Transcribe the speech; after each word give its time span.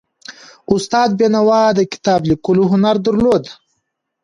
استاد 0.73 1.09
بینوا 1.19 1.61
د 1.77 1.79
کتاب 1.93 2.21
لیکلو 2.31 2.63
هنر 2.71 2.95
درلود. 3.05 3.43